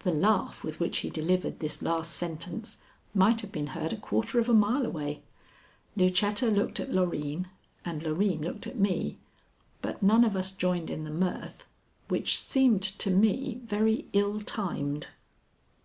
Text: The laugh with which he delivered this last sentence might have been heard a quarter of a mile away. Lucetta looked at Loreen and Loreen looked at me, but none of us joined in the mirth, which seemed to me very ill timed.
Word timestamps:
The 0.00 0.10
laugh 0.10 0.64
with 0.64 0.80
which 0.80 0.98
he 1.06 1.08
delivered 1.08 1.60
this 1.60 1.82
last 1.82 2.16
sentence 2.16 2.78
might 3.14 3.42
have 3.42 3.52
been 3.52 3.68
heard 3.68 3.92
a 3.92 3.96
quarter 3.96 4.40
of 4.40 4.48
a 4.48 4.52
mile 4.52 4.84
away. 4.84 5.22
Lucetta 5.94 6.46
looked 6.50 6.80
at 6.80 6.90
Loreen 6.92 7.46
and 7.84 8.02
Loreen 8.02 8.40
looked 8.42 8.66
at 8.66 8.74
me, 8.76 9.18
but 9.80 10.02
none 10.02 10.24
of 10.24 10.34
us 10.34 10.50
joined 10.50 10.90
in 10.90 11.04
the 11.04 11.10
mirth, 11.10 11.64
which 12.08 12.38
seemed 12.40 12.82
to 12.82 13.12
me 13.12 13.60
very 13.64 14.08
ill 14.12 14.40
timed. 14.40 15.06